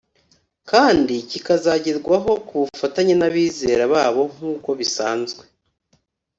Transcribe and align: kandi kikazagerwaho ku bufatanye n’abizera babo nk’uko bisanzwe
kandi 0.69 1.15
kikazagerwaho 1.29 2.31
ku 2.47 2.55
bufatanye 2.63 3.13
n’abizera 3.17 3.83
babo 3.93 4.23
nk’uko 4.33 4.69
bisanzwe 4.79 5.43